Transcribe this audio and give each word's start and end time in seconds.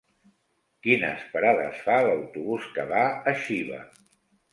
Quines 0.85 1.19
parades 1.33 1.83
fa 1.89 1.97
l'autobús 2.07 2.65
que 2.79 2.87
va 2.93 3.03
a 3.33 3.35
Xiva? 3.45 3.83